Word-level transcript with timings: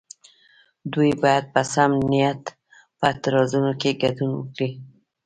دوی 0.93 1.11
باید 1.21 1.45
په 1.53 1.61
سم 1.73 1.91
نیت 2.11 2.43
په 2.97 3.05
اعتراضونو 3.09 3.71
کې 3.81 3.91
ګډون 4.01 4.31
وکړي. 4.35 4.69